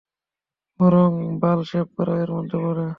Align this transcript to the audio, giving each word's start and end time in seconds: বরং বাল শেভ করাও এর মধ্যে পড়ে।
বরং 0.79 1.09
বাল 1.41 1.59
শেভ 1.69 1.87
করাও 1.97 2.17
এর 2.23 2.29
মধ্যে 2.37 2.57
পড়ে। 2.63 2.85